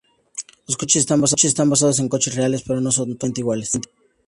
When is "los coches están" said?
0.67-1.69